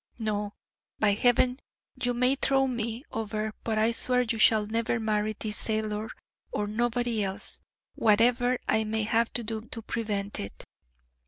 No, 0.17 0.53
by 0.97 1.11
Heaven; 1.13 1.59
you 1.93 2.15
may 2.15 2.33
throw 2.33 2.65
me 2.65 3.03
over, 3.11 3.53
but 3.63 3.77
I 3.77 3.91
swear 3.91 4.21
you 4.21 4.39
shall 4.39 4.65
never 4.65 4.99
marry 4.99 5.35
this 5.39 5.57
sailor 5.57 6.09
or 6.51 6.63
anybody 6.67 7.23
else, 7.23 7.59
whatever 7.93 8.57
I 8.67 8.83
may 8.83 9.03
have 9.03 9.31
to 9.33 9.43
do 9.43 9.61
to 9.61 9.83
prevent 9.83 10.39
it. 10.39 10.65